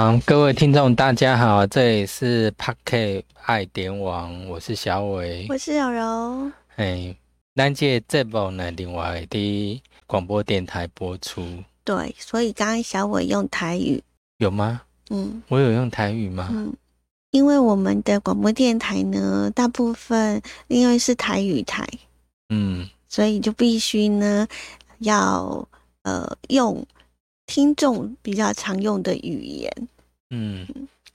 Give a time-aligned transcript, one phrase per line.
[0.00, 6.50] 好，各位听众，大家好，这里是 p a r k e 爱点网，我是小伟，我是柔柔。
[6.76, 7.14] 哎，
[7.54, 11.44] 咱这节目呢，另外的广播电台播出。
[11.84, 14.02] 对，所以刚刚小伟用台语，
[14.38, 14.80] 有吗？
[15.10, 16.48] 嗯，我有用台语吗？
[16.50, 16.72] 嗯，
[17.32, 21.86] 因为我们的广播电台呢，大部分因为是台语台，
[22.48, 24.48] 嗯，所以就必须呢
[25.00, 25.68] 要
[26.04, 26.82] 呃用。
[27.50, 29.88] 听众比较常用的语言，
[30.30, 30.64] 嗯，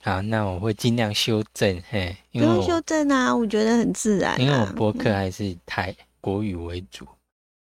[0.02, 7.06] 好，那我会尽量修正，嘿，不用修正啊，我觉得很自然，因为我播客还是台国语为主，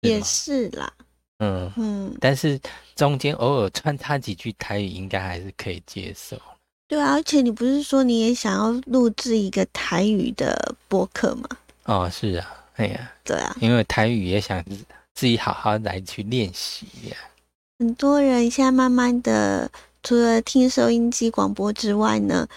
[0.01, 0.91] 也是啦，
[1.37, 1.71] 嗯。
[1.77, 2.59] 嗯，但是
[2.95, 6.35] 中间偶尔穿插几句台语，应该还是可以接受。
[6.87, 11.47] 对啊，而且你不是说你也想要录制一个台语的播客吗？
[11.84, 14.63] 哦，是啊，哎呀，对啊，因为台语也想
[15.13, 17.15] 自己好好来去练习呀。
[17.77, 19.70] 很多人现在慢慢的，
[20.01, 22.48] 除了听收音机广播之外呢，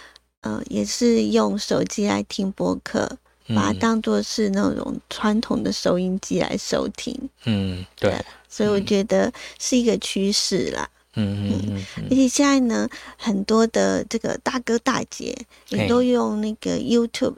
[0.42, 7.28] 呃，也是用手机来听播客，把它当做是那种传统的收音机来收听。
[7.46, 8.14] 嗯，对。
[8.48, 10.89] 所以我觉得是一个趋势啦。
[11.14, 12.05] 嗯嗯嗯。
[12.08, 15.36] 而且现在呢，很多的这个大哥大姐
[15.70, 17.34] 也都用那个 YouTube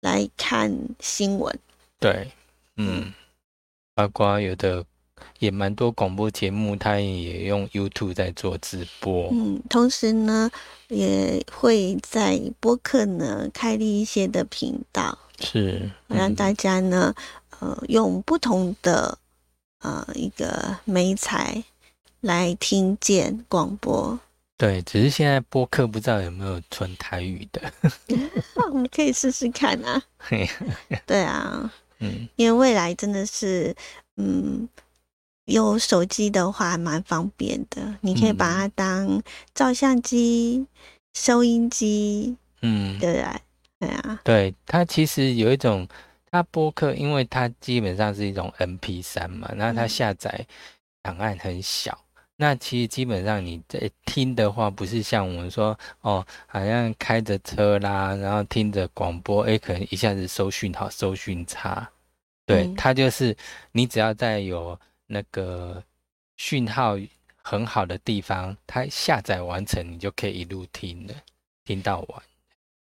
[0.00, 1.56] 来看新闻。
[2.00, 2.32] 对，
[2.76, 3.12] 嗯，
[3.94, 4.84] 八卦有的。
[5.38, 9.28] 也蛮多广播节目，他也用 YouTube 在做直播。
[9.32, 10.50] 嗯，同时呢，
[10.88, 17.14] 也会在播客呢开立一些的频道，是让大家呢，
[17.58, 19.18] 呃，用不同的
[19.80, 21.64] 呃一个媒材
[22.20, 24.18] 来听见广播。
[24.58, 27.72] 对，只是现在播客不知道有没有纯台语的，
[28.56, 30.02] 我们可以试试看啊。
[31.06, 33.74] 对啊，嗯，因为未来真的是，
[34.16, 34.68] 嗯。
[35.50, 39.20] 有手机的话蛮方便的，你可以把它当
[39.52, 40.64] 照相机、
[41.12, 43.40] 收音机，嗯，对不对？
[43.80, 45.88] 对啊，对它其实有一种，
[46.30, 50.46] 它播客，因为它基本上是一种 M P 三嘛，那它下载
[51.02, 51.98] 档案很小，
[52.36, 61.90] 那其实基本上你在听的话，不是像我们说哦，好像开着车啦，然后听着广播，哎，可能一下子收讯好，收讯差，
[62.46, 63.36] 对，它就是
[63.72, 64.78] 你只要在有。
[65.12, 65.82] 那个
[66.36, 66.96] 讯号
[67.42, 71.14] 很好的地方，它下载完成，你就可以一路听了，
[71.64, 72.22] 听到完。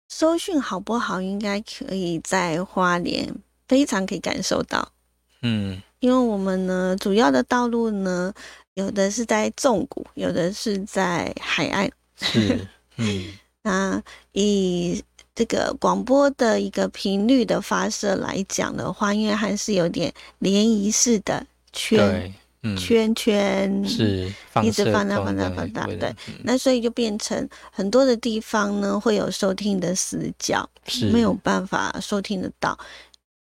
[0.09, 1.21] 收讯好不好？
[1.21, 3.35] 应该可以在花莲
[3.67, 4.93] 非常可以感受到。
[5.41, 8.33] 嗯，因为我们呢，主要的道路呢，
[8.75, 11.91] 有的是在纵谷，有的是在海岸。
[12.15, 12.69] 是，
[12.99, 14.01] 嗯，那
[14.31, 15.03] 以
[15.35, 21.45] 这个广播的一个频率的发射来讲的话，因为还是有点涟漪式的。
[21.73, 22.35] 圈
[22.77, 30.69] 圈圈是一直放大放大放大，对，那所以就变成很多的地方呢会有收听的死角，
[31.13, 32.79] 没有办法收听得到，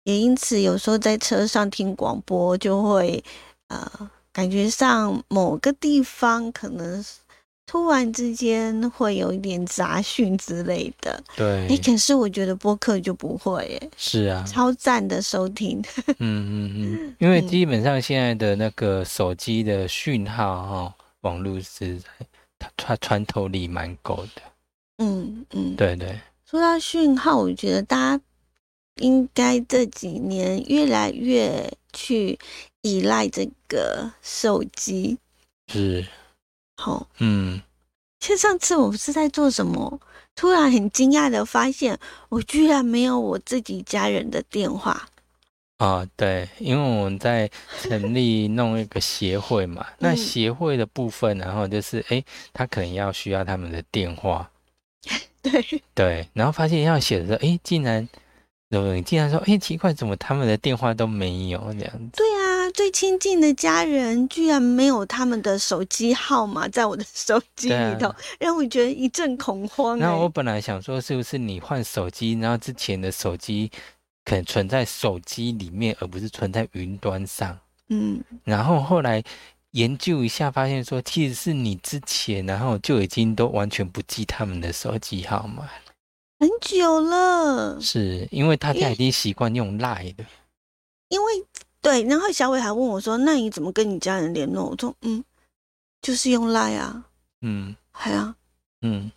[0.05, 3.23] 也因此有时候在车上听广播就会
[3.67, 7.05] 呃感觉上某个地方可能。
[7.67, 11.67] 突然之间会有一点杂讯之类的，对。
[11.67, 15.81] 哎，可是我觉得播客就不会，哎，是啊，超赞的收听。
[16.19, 21.99] 嗯嗯嗯，因为基本上现在的那个手机的讯号哈，网络是
[22.59, 24.41] 它穿穿透力蛮够的。
[24.99, 26.19] 嗯嗯，对对。
[26.47, 28.23] 说到讯号，我觉得大家
[29.01, 32.37] 应该这几年越来越去
[32.83, 35.17] 依赖这个手机。
[35.73, 36.05] 是。
[36.77, 37.61] 好，嗯，
[38.19, 39.99] 其实上次我是在做什么？
[40.35, 41.97] 突然很惊讶的发现，
[42.29, 45.07] 我居然没有我自己家人的电话。
[45.77, 47.49] 啊，对，因为我们在
[47.81, 54.49] 成立弄一个协会嘛， 那协会的部分，然后就是，哎，他可能要需要他们的电话。
[55.41, 58.07] 对对，然后发现要写的时候，哎，竟然。
[58.67, 62.17] 你竟然说，哎，奇怪，怎么他们的电话都没有这样子？
[62.17, 69.97] 对啊，最亲近的家人居然没有他们的手机号码在我的 手机里头，让我觉得一阵恐慌。
[69.97, 73.71] 那我本来想说，是不是你换手机，然后之前的手机
[74.23, 77.57] 可能存在手机里面，而不是存在云端上？
[77.89, 79.23] 嗯，然后后来
[79.71, 85.69] 研究一下，发现说，其实是你之前，然后就已经都完全不记他们的手机号码。
[86.39, 90.25] 很久了，是因为大家已经习惯用赖的。
[91.09, 91.33] 因为
[91.85, 95.23] 对，然后小伟还问我说：“那你怎么跟你家人联络？”我说：“嗯，
[96.01, 97.05] 就是用赖啊。”
[97.45, 98.35] 嗯，还啊，
[98.81, 99.11] 嗯，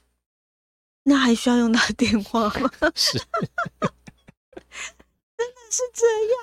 [1.04, 2.70] 那还需要用他的电话吗？
[2.94, 3.26] 是，真
[5.48, 6.36] 的是这样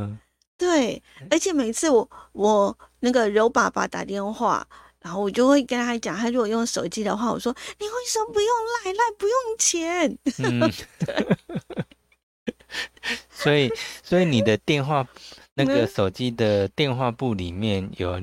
[0.00, 0.18] 啊。
[0.56, 4.66] 对，而且每次我我那个柔爸爸打电话。
[5.00, 8.48] 然后我就会跟他讲，他如果用手机的话，我说你为什么不用
[8.84, 10.16] 赖赖不用钱？
[10.38, 10.72] 嗯，
[13.28, 13.68] 所以
[14.04, 15.06] 所以你的电话
[15.54, 18.20] 那个手机的电话簿里面有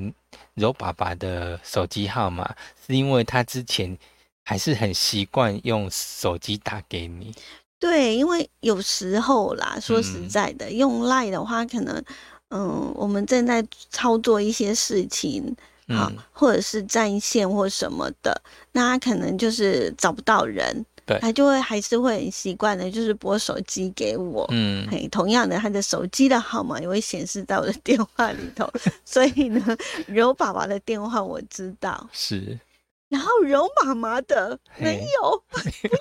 [0.54, 2.54] 柔爸爸的手机号码，
[2.86, 3.96] 是因为他之前
[4.44, 7.34] 还是很习惯用手机打给你。
[7.78, 12.04] 对，因为有时候啦，说实在的，用 Line 的话，可能
[12.48, 15.56] 嗯，我们正在操作一些事情。
[15.88, 18.40] 好，或者是占线或什么的，
[18.70, 28.70] 那他可能就是找不到人，对，他就会还是会很习惯的，就是拨手机给我，嗯，嘿，同样的，他的手机的号码也会显示在我的电话里头，
[29.04, 29.76] 所以呢，
[30.06, 32.56] 柔爸爸的电话我知道是，
[33.08, 35.98] 然后柔妈妈的没有 不见了。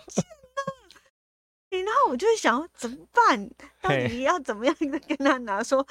[1.71, 3.49] 然后我就想怎么办？
[3.79, 5.85] 到底要怎么样的跟他拿说？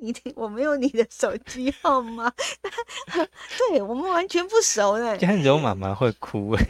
[0.00, 2.32] 你我没有你的手机号码，
[3.58, 5.16] 对我们完全不熟嘞。
[5.18, 6.64] 这样柔妈妈会哭哎，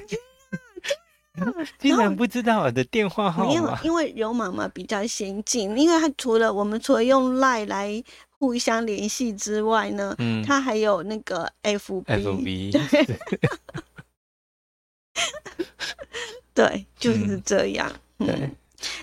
[1.78, 3.80] 竟然不知道我的电话号码。
[3.82, 8.02] 因为柔妈妈比较先进，因为她除了我们除了用 Line 来
[8.38, 12.04] 互相联系之外呢，嗯，她还有那个 FB，
[12.72, 13.18] 对，
[16.54, 17.90] 对，就是这样。
[18.18, 18.50] 对，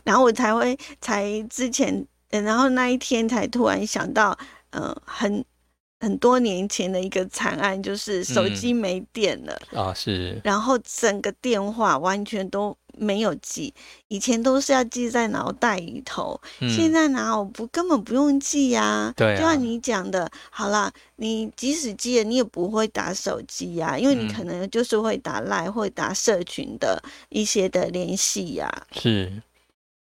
[0.04, 4.38] 然后我才会才之前，然后那一天才突然想到，
[4.70, 5.44] 呃，很
[6.02, 13.72] 很多年前的一个惨案，就是手机没电了啊，是，然后整个电话完全都没有记，
[14.08, 19.14] 以前都是要记在脑袋里头，现在哪有不根本不用记呀？
[19.16, 27.00] 对，就像你讲的，好了，你即使记了，你也不会打手机呀，因为你可能就是会打赖，会打社群的
[27.30, 29.32] 一些的联系呀，是。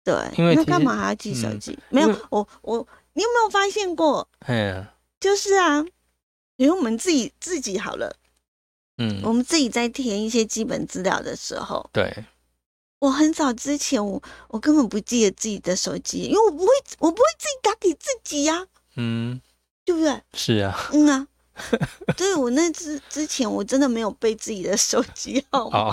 [0.02, 1.76] 对，因为那干嘛还要记手机？
[1.88, 4.28] 没有，我我，你有没有发现过？
[4.46, 4.86] 嗯，
[5.26, 5.84] 就是啊，
[6.56, 8.14] 因为我们自己自己好了，
[8.98, 12.24] 嗯，我们自己在填一些基本资料的时候，对，
[13.00, 16.68] 我很早之前我我根本不记得自己的手机，因为我不会
[17.00, 18.64] 我不会自己打给自己呀，
[18.94, 19.40] 嗯，
[19.84, 20.22] 对不对？
[20.34, 21.26] 是啊，嗯啊。
[22.16, 25.90] 对我那之之前，我真的没有背自己的手机号码。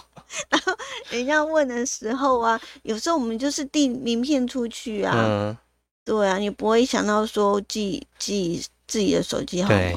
[0.50, 0.76] 然后
[1.10, 5.14] 人家问的时候啊，有时候我们就是递名片出去啊。
[5.16, 5.56] 嗯。
[6.06, 9.76] 对啊，你不会想到说记记自己的手机号码。
[9.76, 9.96] 对，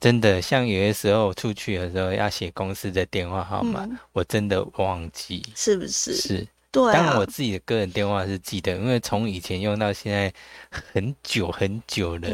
[0.00, 5.44] 真的，像有些时候出去的时候要写公司的电话号码，我真的忘记。
[5.56, 6.14] 是不是？
[6.14, 6.46] 是。
[6.70, 6.92] 对。
[6.92, 10.32] 当然，我自己的个人电话是记得，因为从以前用到现在
[10.70, 12.28] 很久很久了。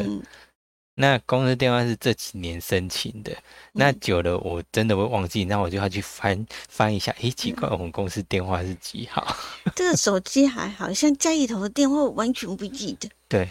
[0.98, 3.30] 那公司电话是这几年申请的，
[3.72, 9.36] 那久了我真的会忘记，那我就要去翻翻一下，哎，奇怪，我们公司电话是几号？
[9.76, 13.10] 这个手机还好像家里头的电话完全不记得。
[13.28, 13.46] 对，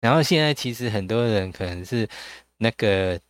[0.00, 2.08] 然后现在其实很多人可能是
[2.56, 3.20] 那个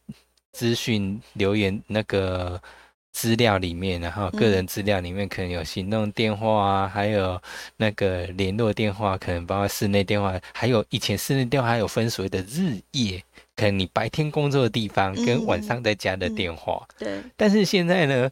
[0.52, 2.62] 资讯留言那个
[3.10, 7.42] 资料里面，然后个人资料里面可能有行动电话啊，还有
[7.76, 13.20] 那个联络电话，可能包括室内电话，还有以前室内电话还有分所谓的日夜。
[13.58, 18.30] 可能你白天工作的地方跟晚上在家的电话，对，但是现在呢，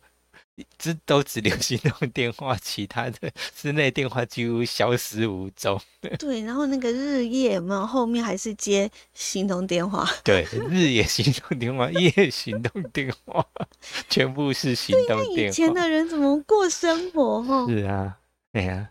[0.79, 5.81] 只都只留行动电话，其他的室内电话几乎消失无踪。
[6.17, 10.09] 对，然后那个日夜嘛，后面还是接行动电话。
[10.23, 13.45] 对，日夜行动电话，夜行动电话，
[14.09, 15.51] 全部是行动电话。
[15.51, 17.43] 以前的人怎么过生活？
[17.43, 18.17] 哈，是啊，
[18.53, 18.91] 哎呀，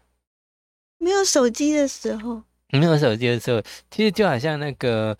[0.97, 5.17] 没有手机的时候，没有手机的时候，其实就好像那个。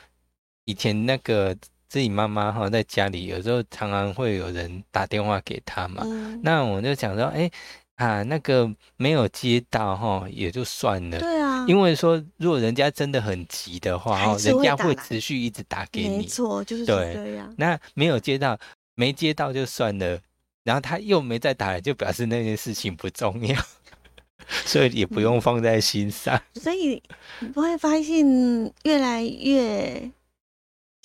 [0.65, 1.55] 以前那个
[1.87, 6.03] 自己妈妈哈，在家里有时候常常会有人打电话给她嘛，
[6.43, 7.49] 那我就想说，哎
[7.95, 11.19] 啊，那个没有接到哈，也就算了。
[11.19, 16.17] 对啊，因为说如果人家真的很急的话，哦，人家会持续一直打给你。
[16.17, 17.53] 没错，就是这样。
[17.57, 18.59] 那没有接到，
[18.95, 20.19] 没接到就算了，
[20.63, 23.55] 然后他又没再打来，就表示那件事情不重要，
[24.65, 26.41] 所以也不用放在心上。
[26.55, 27.01] 所以
[27.39, 28.25] 你不会发现
[28.83, 30.11] 越来越。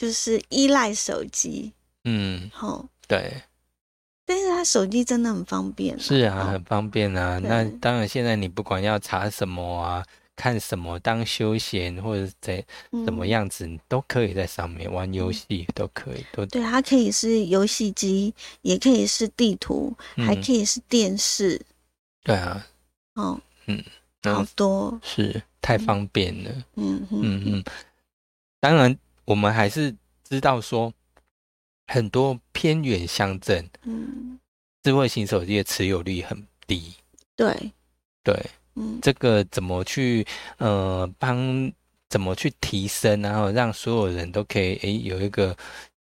[0.00, 3.42] 就是依赖手机，嗯，好，对，
[4.25, 7.38] 但是他手机真的很方便，是啊，很方便啊。
[7.38, 10.02] 那当然，现在你不管要查什么啊，
[10.35, 12.64] 看什么当休闲或者怎
[13.04, 16.62] 怎么样子，都可以在上面玩游戏，都可以，都对。
[16.62, 21.61] 它可以是游戏机，也可以是地图，还可以是电视。
[22.25, 22.66] 对啊，
[23.16, 23.85] 哦，嗯，
[24.25, 27.64] 好多是太方便了，嗯嗯嗯，
[28.61, 28.99] 当然。
[29.24, 30.92] 我们还是知道说，
[31.86, 34.38] 很多偏远乡镇，嗯，
[34.82, 36.94] 智慧型手机的持有率很低。
[37.36, 37.72] 对，
[38.22, 38.34] 对，
[38.74, 40.26] 嗯，这个怎么去
[40.58, 41.72] 呃帮
[42.08, 45.56] 怎么去提升，然后让所有人都可以诶有一个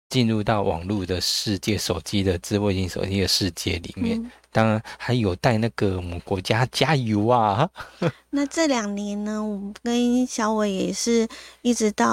[0.10, 4.32] 进入到网络的世界，手机的智慧型手机的世界里面。
[4.52, 7.70] 当然还有待那个我们国家加油啊！
[8.32, 11.28] 那这两年呢，我们跟小伟也是
[11.62, 12.08] 一直到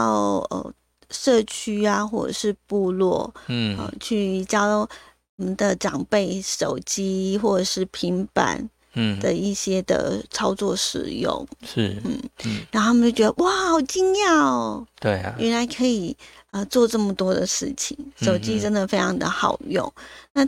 [0.50, 0.74] 呃
[1.10, 4.66] 社区啊，或者是部落，嗯，去教
[5.36, 16.16] 我们的长辈手机或者是平板，嗯的一些的操作使用，是，嗯嗯，然后他们就觉得哇，好惊讶哦，对啊，原来可以
[16.52, 19.92] 呃做这么多的事情，手机真的非常的好用。
[20.32, 20.46] 那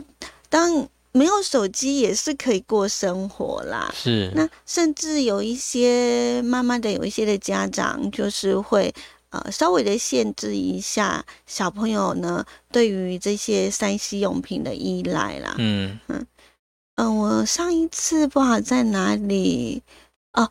[0.49, 3.91] 当没有手机也是可以过生活啦。
[3.95, 4.31] 是。
[4.35, 8.93] 那甚至有一些慢慢的有一些的家长就是会
[9.29, 15.55] 呃稍微的限制一下小朋友呢对于这些三 C 用品的依赖啦。
[15.57, 16.25] 嗯嗯
[16.95, 19.81] 嗯，我上一次不好在哪里
[20.33, 20.49] 哦，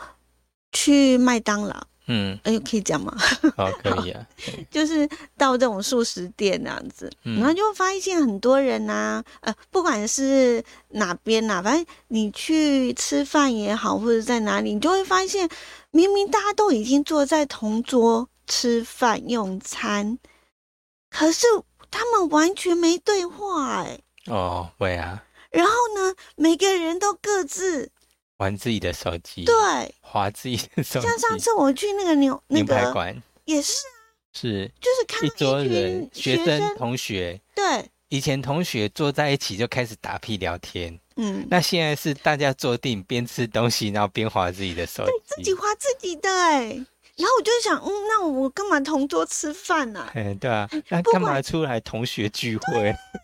[0.73, 1.87] 去麦当劳。
[2.11, 3.14] 嗯，哎，可以讲吗？
[3.54, 4.26] 好，可以啊。
[4.70, 5.06] 就是
[5.37, 15.47] 到这种素食店那样子，然后就会发现很多人呐，呃，不管是哪边呐，反正你去吃饭也好，或者在哪里，你就会发现，
[15.90, 20.18] 明明大家都已经坐在同桌吃饭用餐，
[21.10, 21.46] 可是
[21.90, 24.00] 他们完全没对话，哎。
[24.26, 25.22] 哦，会啊。
[25.50, 27.92] 然后呢，每个人都各自。
[28.38, 29.54] 玩自己的手机，对，
[30.00, 31.06] 划自己的手机。
[31.08, 33.90] 像上次我去那个牛牛排馆，也是啊，
[34.32, 46.86] 是，就是看一桌人，学生同学，对，以前同学坐在一起就开始打屁聊天，嗯，那现在是大家坐定边吃东西，然后边划自己的手机，自己划自己的，哎，
[47.18, 50.08] 然后我就想，嗯，那我干嘛同桌吃饭呢？
[50.14, 52.75] 哎，对啊，那干嘛出来同学聚会？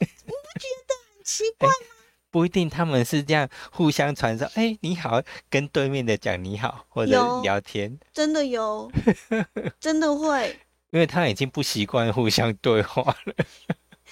[0.00, 1.74] 你不觉得很奇怪吗？
[2.30, 4.44] 不一定，他们是这样互相传授。
[4.54, 8.90] 哎，你好，跟对面的讲你好，或者聊天，真的有，
[9.78, 10.58] 真的会，
[10.90, 13.34] 因为他已经不习惯互相对话了。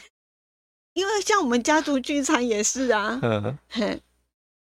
[0.95, 3.59] 因为像我们家族聚餐也是啊，嗯，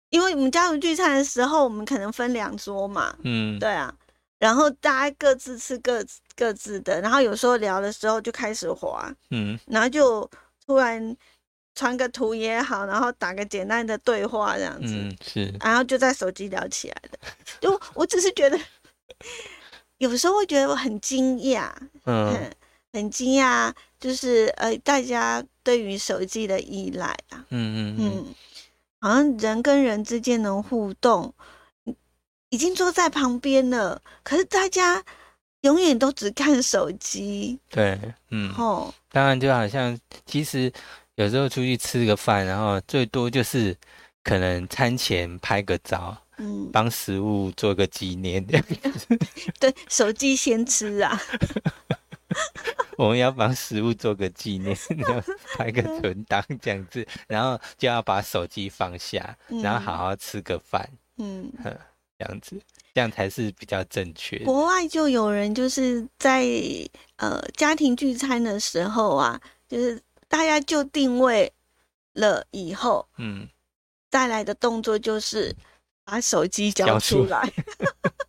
[0.09, 3.95] 因为我们家族聚餐的时候，我们可能分两桌嘛，嗯，对啊，
[4.41, 6.05] 然后大家各自吃各
[6.35, 10.29] 各自的，然后有时候聊的时候就开始滑，嗯，然后就
[10.67, 11.17] 突然。
[11.73, 17.19] 传个图也好，然后打个简单的对话这样子，嗯，是，然后就在手机聊起来的。
[17.61, 18.59] 就我只是觉得，
[19.99, 21.71] 有时候会觉得我很惊讶，
[22.05, 22.51] 嗯，
[22.93, 28.35] 很惊讶，就是呃，大家对于手机的依赖啊，嗯嗯嗯，
[29.01, 31.33] 好像人跟人之间能互动，
[32.50, 35.02] 已经坐在旁边了，可是大家
[35.62, 37.59] 永远都只看手机。
[37.69, 37.99] 对，
[38.30, 40.73] 嗯，哦，当然就好像其实。
[41.16, 43.76] 有时候出去吃个饭，然后最多就是
[44.25, 48.42] 可能餐前拍个照，嗯，帮食物做个纪念。
[49.61, 51.21] 对，手机先吃啊。
[52.97, 54.75] 我们要帮食物做个纪念，
[55.59, 60.88] 拍个存档这样子，然后就要把手机放下，然后好好吃个饭。
[61.19, 61.52] 嗯，
[62.21, 62.61] 这样子，
[62.95, 64.39] 这样才是比较正确。
[64.45, 66.45] 国外就有人就是在
[67.17, 70.00] 呃家庭聚餐的时候啊，就是。
[70.31, 71.53] 大家就定位
[72.12, 73.49] 了以后，嗯，
[74.12, 75.53] 再来的动作就是
[76.05, 77.53] 把手机交出来。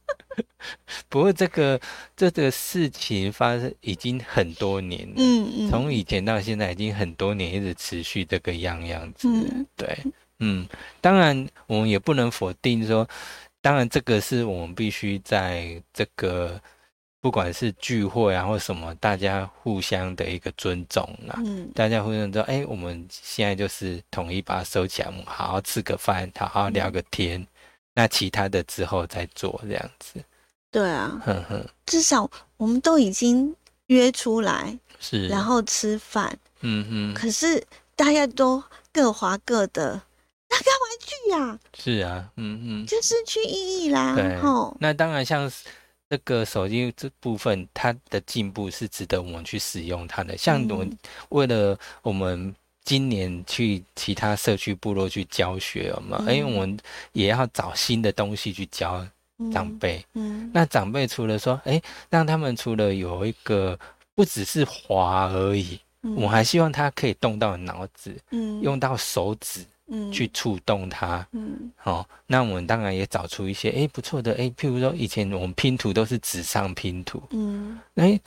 [1.08, 1.80] 不过这个
[2.16, 9.30] 这个事情发生已经很多年了，嗯嗯，从以前到现在已经很多年，一直持续这个样样子。
[9.76, 9.96] 对，
[10.40, 10.68] 嗯，
[11.02, 13.08] 当然我们也不能否定说，
[13.62, 16.60] 当然这个是我们必须在这个。
[17.24, 21.36] 不管是聚会啊或什么，大家互相的一个尊重啦。
[21.46, 27.46] 嗯，大家互相说，哎，我们现在就是统一把它收起来，我们好好吃个饭，好好聊个天。
[27.94, 30.20] 那其他的之后再做这样子。
[30.72, 32.28] 对啊，哼哼，至少
[32.58, 36.36] 我们都已经约出来，是，然后吃饭。
[36.62, 37.14] 嗯哼。
[37.14, 37.64] 可是
[37.96, 40.02] 大家都各划各的，
[40.52, 41.60] 那干嘛去呀？
[41.80, 44.14] 是啊，嗯嗯，就失去意义啦。
[44.14, 44.40] 对，
[44.80, 45.52] 那当然像。
[46.12, 50.38] 这个手机这部分，它的进步是值得我们去使用它的。
[50.38, 50.86] 像我
[51.30, 52.54] 为了我们
[52.84, 56.78] 今年去其他社区部落去教学嘛，哎，我们
[57.14, 59.08] 也要找新的东西去教
[59.54, 60.06] 长辈。
[60.14, 63.80] 嗯，那长辈除了说，哎，让他们除了有一个
[64.14, 65.80] 不只是滑而已，
[66.18, 69.66] 我还希望他可以动到脑子，嗯，用到手指。
[70.12, 78.20] 去触动它，嗯，好，那我们当然也找出一些哎不错的哎，譬如说以前我们拼图都是纸上拼图，嗯，哎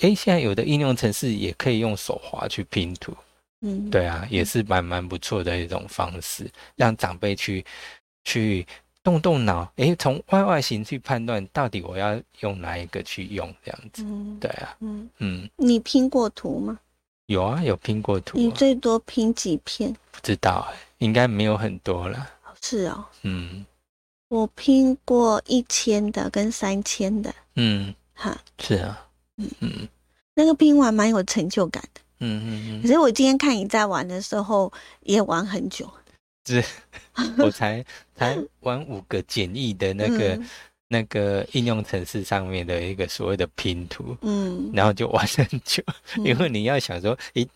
[0.00, 3.14] 哎，现在有的应用程式也可以用手滑去拼图，
[3.60, 7.64] 嗯，对啊，也是蛮蛮不错的一种方式，让长辈去
[8.24, 8.66] 去
[9.04, 14.04] 动动脑，哎，从外外形去判断到底我要用哪一个去用这样子，
[14.40, 15.08] 对啊，嗯。
[15.18, 16.78] 嗯，你拼过图吗？
[17.26, 18.38] 有啊，有拼过图。
[18.38, 19.94] 你最多拼几片？
[20.10, 22.28] 不知道哎，应该没有很多了。
[22.60, 23.64] 是哦，嗯，
[24.28, 27.34] 我拼过一千的跟三千的。
[27.56, 29.88] 嗯，哈，是啊，嗯嗯，
[30.34, 32.00] 那个拼完蛮有成就感的。
[32.20, 32.82] 嗯嗯嗯。
[32.82, 35.90] 可是我今天看你在玩的时候也玩很久。
[36.44, 36.62] 是，
[37.38, 37.84] 我才
[38.16, 40.40] 才玩五个简易的那个
[40.92, 45.82] 那个应用程式上面的一个所谓的拼图，嗯，然后就玩很久，
[46.24, 47.48] 因为你要想说，诶，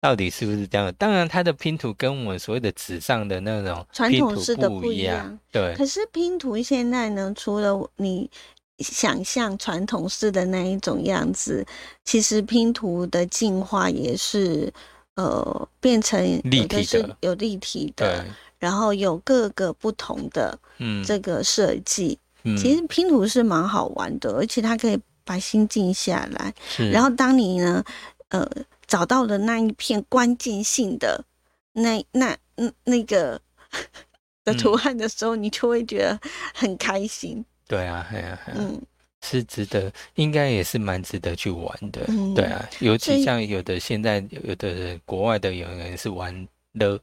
[0.00, 0.90] 到底是不是这样？
[0.96, 5.74] 当然，它的拼图跟我们所谓的纸上的那种传统式的不一样，对。
[5.74, 8.30] 可是拼图现在呢，除了你
[8.78, 11.66] 想象传统式的那一种样子，
[12.04, 14.72] 其实拼图的进化也是。
[15.16, 18.22] 呃，变成立体的，有立体的，
[18.58, 20.58] 然后有各个不同的
[21.06, 22.18] 这个设计。
[22.56, 26.52] 其实拼图是蛮好玩的，而且它可以把心静下来。
[26.90, 27.82] 然后当你呢，
[28.28, 28.46] 呃，
[28.86, 31.24] 找到了那一片关键性的
[31.72, 33.40] 那那那那个
[34.44, 36.20] 的图案的时候，你就会觉得
[36.54, 37.44] 很开心。
[37.66, 38.80] 对啊，对啊，嗯。
[39.22, 42.68] 是值得，应该也是蛮值得去玩的，对啊。
[42.78, 47.00] 尤其像有的现在有的国外的有人是玩乐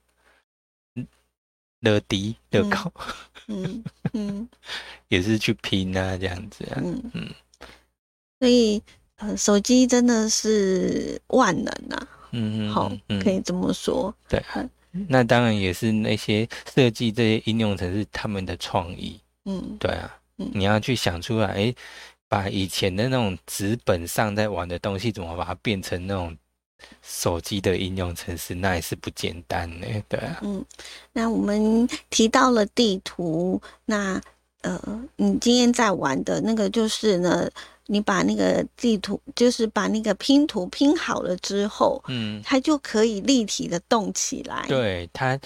[1.82, 2.90] 乐迪乐高，
[3.48, 3.84] 嗯
[4.14, 4.48] 嗯，
[5.13, 7.12] 也是去拼啊这样子啊，嗯。
[7.13, 7.29] 嗯。
[8.39, 8.82] 所以
[9.17, 12.91] 呃，手机真的是万能啊，嗯嗯，好，
[13.24, 14.13] 可以这么说。
[14.27, 14.43] 对，
[15.08, 21.74] 那当然也是那些设计这些应用程式他们的创意，嗯，对啊，你要去想出来，哎。
[22.29, 26.36] 把以前的那种纸本上在玩的东西，怎么把它变成那种
[27.03, 29.86] 手机的应用程式，那也是不简单呢。
[30.10, 30.65] 对啊，嗯，
[31.12, 34.20] 那我们提到了地图，那
[34.63, 34.82] 呃，
[35.15, 37.48] 你今天在玩的那个就是呢，
[37.86, 44.66] 你把那个地图，就是把那个拼图拼好了之后，嗯，它就可以立体的动起来。
[44.68, 45.40] 对它。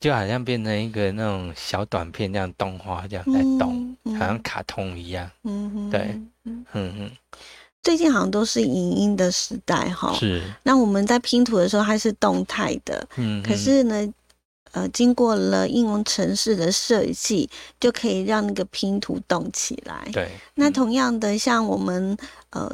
[0.00, 5.30] 就好像变成一个那种小短片，这样动画这样在动，好像卡通一样。
[5.44, 7.10] 嗯对，嗯嗯。
[7.82, 10.12] 最近好像都是影音的时代哈。
[10.12, 10.42] 是。
[10.62, 13.08] 那我们在拼图的时候，它是动态的。
[13.16, 13.42] 嗯。
[13.42, 14.06] 可是呢，
[14.74, 17.48] 呃，经过了应用程式的设计，
[17.80, 20.06] 就可以让那个拼图动起来。
[20.12, 20.28] 对。
[20.54, 22.16] 那同样的，像我们
[22.50, 22.70] 呃。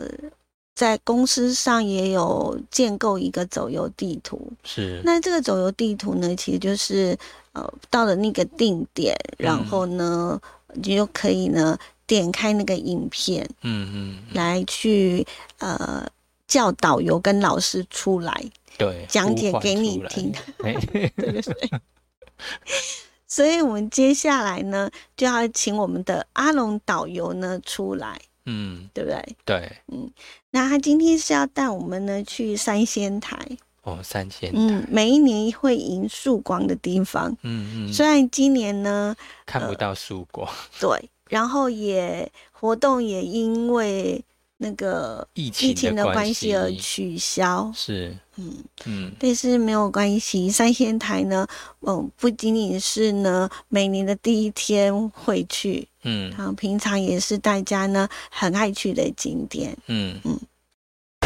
[0.72, 5.02] 在公司上也有建构一个走游地图，是。
[5.04, 7.14] 那这个走游地图呢，其实就是
[7.52, 10.40] 呃，到了那个定点，然后呢，
[10.72, 15.26] 你就可以呢点开那个影片，嗯嗯，来去
[15.58, 16.08] 呃
[16.48, 18.42] 叫导游跟老师出来，
[18.80, 20.74] 对，讲解给你听，对
[21.16, 21.40] 对。
[21.42, 21.42] 对。
[23.28, 28.18] 所以我们接下来呢，就要请我们的阿龙导游呢出来。
[28.46, 29.36] 嗯，对不对？
[29.44, 30.10] 对，嗯，
[30.50, 33.38] 那他今天是要带我们呢去三仙台。
[33.82, 39.14] 哦，三仙嗯，每一年会迎曙光的地方，嗯嗯，虽然今年呢
[39.46, 44.24] 看不到曙光，对，然后也活动也因为。
[44.62, 50.50] 那个疫情的关系而取消，是，嗯嗯，但是没有关系。
[50.50, 51.46] 三仙台呢，
[51.80, 60.38] 嗯，不仅仅是呢每年的第一天会去，嗯，然后平常也是大家呢很爱去的景点，嗯嗯。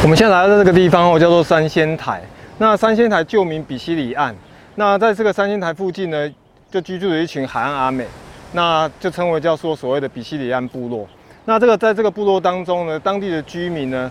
[0.03, 2.23] 我们现在来到这个地方哦，叫做三仙台。
[2.59, 4.35] 那三仙台旧名比西里岸。
[4.75, 6.29] 那在这个三仙台附近呢，
[6.71, 8.07] 就居住着一群海岸阿美，
[8.53, 11.09] 那就称为叫做所谓的比西里岸部落。
[11.45, 14.11] 那这个在这个部落当中呢，当地的居民呢，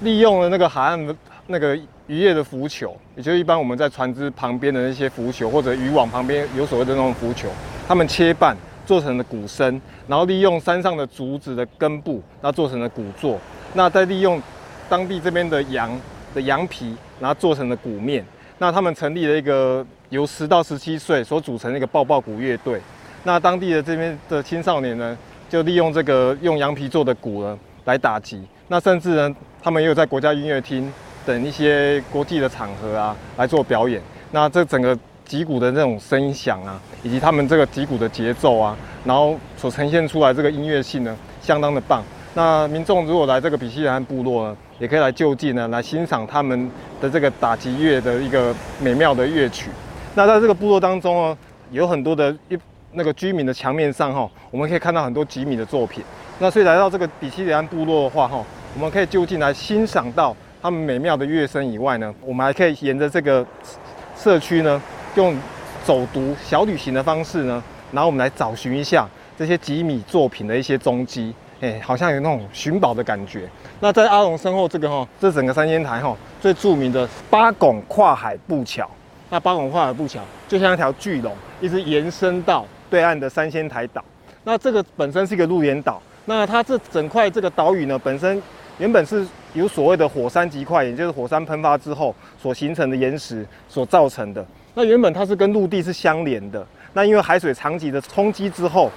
[0.00, 1.14] 利用了那个海岸的
[1.48, 7.48] 那个渔业的浮球，也就是一般我们在船只旁边的那些浮球，或者渔网旁边有所谓的那种浮球，
[7.86, 13.38] 他们切半做成了鼓身，然后利用山上的竹子的根部，那做成了鼓座，
[13.74, 14.42] 那再利用
[14.88, 16.00] 当地这边的羊
[16.34, 18.24] 的羊皮，然后做成了鼓面。
[18.58, 22.80] 那他们成立了一个由十到十七岁所组成的一个抱抱鼓乐队。
[23.24, 25.16] 那当地的这边的青少年呢？
[25.48, 30.92] 就利用这个用羊皮做的鼓呢来打击，那甚至呢，他们也有在国家音乐厅
[31.26, 34.00] 等一些国际的场合啊来做表演。
[34.30, 42.02] 那这整个击鼓的那种声响啊，以及他们这个击鼓的节奏啊，然后所呈现出来这个音乐性呢，相当的棒。
[42.34, 49.68] 那民众如果来这个比西兰部落呢，也可以来就近呢来欣赏他们的这个打击乐的一个美妙的乐曲。
[50.14, 51.38] 那在这个部落当中呢，
[51.72, 52.56] 有很多的一。
[52.92, 56.02] 那个居民的墙面上哈，我们可以看到很多吉米的作品。
[56.38, 58.42] 那所以来到这个比西里安部落的话哈，
[58.74, 60.34] 我们可以就近来欣赏到
[60.66, 63.46] 他们美妙的乐声以外呢，我们还可以沿着这个
[64.18, 64.82] 社区呢，
[65.14, 65.38] 用
[65.84, 71.32] 走读小旅行的方式呢，然后我们来找寻一下这些吉米作品的一些踪迹。
[71.60, 73.48] 哎，好像有那种寻宝的感觉。
[73.78, 78.90] 那在阿龙身后这个哈，这整个三仙台哈，最著名的八拱跨海步桥。
[79.30, 84.04] 那八拱跨海步桥就像一条巨龙，一直延伸到对岸的三仙台岛。
[84.42, 88.42] 那这个本身是一个陆岩岛，那它这整块这个岛屿呢，本身
[88.78, 94.44] 原本是有所谓的火山极块，也就是火山喷发之后所形成的岩石所造成的。
[94.74, 98.90] 那原本它是跟陆地是相连的，那因为海水长期的冲击之后，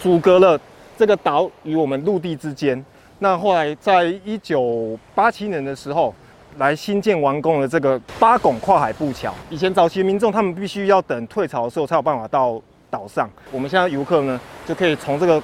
[0.00, 0.60] 阻隔了
[0.96, 2.84] 这个岛与我们陆地之间。
[3.18, 6.14] 那后来在一九八七年的时候。
[6.56, 13.28] 来新建完工的这个八拱跨海步桥，以前早期民众他们必须要等退潮的时候才有办法到岛上。
[13.50, 15.42] 我们现在游客呢就可以从这个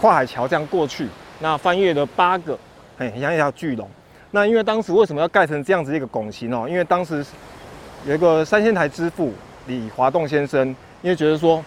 [0.00, 1.06] 跨海桥这样过去，
[1.38, 2.58] 那翻越了八个，
[2.96, 3.88] 很像一条巨龙。
[4.30, 6.66] 那因为当时为什么要盖成这样子一个拱形哦？
[6.68, 7.24] 因为当时
[8.06, 9.32] 有一个三仙台之父
[9.66, 10.68] 李华栋先生，
[11.02, 11.62] 因为觉得说。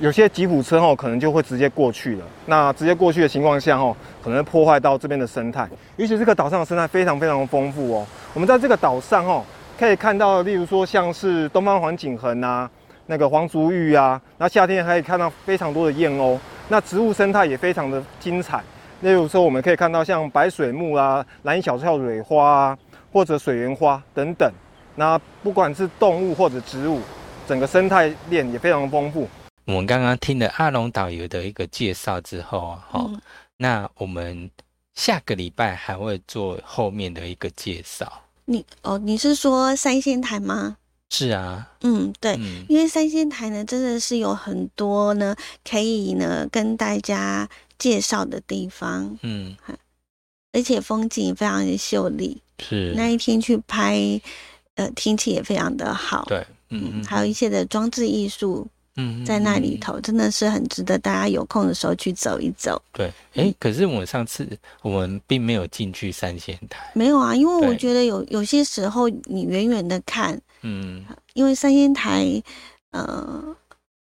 [0.00, 2.24] 有些吉普车哦，可能就会直接过去了。
[2.46, 5.68] 那直接过去的情况下哦，可能破坏到这边的生态。
[5.94, 8.06] 尤其这个岛上的生态非常非常丰富哦。
[8.32, 9.44] 我们在这个岛上哦，
[9.78, 12.68] 可以看到，例如说像是东方黄锦鸻啊，
[13.06, 16.36] 那个黄竹芋啊，那夏天还可以看到非常多的燕鸥。
[16.66, 18.60] 那植物生态也非常的精彩。
[19.04, 22.78] 例如说，我们可以看到像白水木啊、蓝小跳蕊花啊，
[23.12, 24.50] 或者水源花等等。
[24.96, 27.02] 那不管是动物或者植物，
[27.46, 29.28] 整个生态链也非常丰富。
[29.66, 33.10] 我们刚刚听了阿龙导游的一个介绍之后啊，好，
[33.58, 34.50] 那我们
[34.94, 38.10] 下个礼拜还会做后面的一个介绍。
[38.46, 40.78] 你哦，你是说三仙台吗？
[41.10, 42.38] 是啊，嗯，对，
[42.70, 47.46] 因为三仙台呢，真的是有很多呢可以呢跟大家
[47.84, 49.54] 介绍的地方，嗯，
[50.52, 52.40] 而且风景非常的秀丽。
[52.60, 54.18] 是那一天去拍，
[54.76, 56.24] 呃，天气也非常的好。
[56.26, 58.66] 对，嗯，还有一些的装置艺术。
[58.96, 62.80] 嗯，在那里头真的是很值得大家有空的时候去走一走。
[62.92, 64.48] 对，哎，可是我上次
[64.80, 66.90] 我们并没有进去三仙台。
[66.94, 72.40] 没有啊，因为我觉得有有些时候你远远的看，嗯，因为三仙台，
[72.92, 73.44] 呃，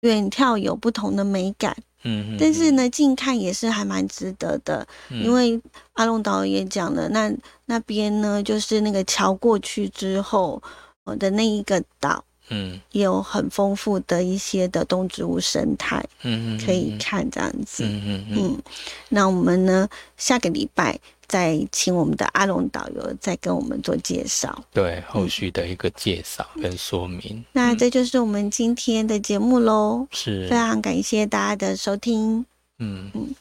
[0.01, 4.87] 远眺有不同的美感，嗯，但是呢，近看也是还蛮值得的。
[5.11, 5.61] 因为
[5.95, 7.33] 阿龙导也讲了，那
[7.67, 10.63] 那边呢，就是那个桥过去之后，
[11.05, 12.25] 我的那一个岛。
[12.53, 18.63] 嗯，也有很丰富的一些的动植物生态，嗯嗯，可以看这样子，嗯嗯嗯。
[19.11, 20.99] 那我们呢，下个礼拜
[21.31, 27.45] 再请我们的阿龙导游再跟我们做介绍，对后续的一个介绍跟说明。
[27.53, 30.49] 那这就是我们今天的节目喽，是。
[30.49, 32.45] 非常感谢大家的收听，
[32.81, 33.09] 嗯。
[33.15, 33.33] 嗯，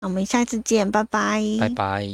[0.00, 2.08] 那我们下次见，拜拜，拜拜。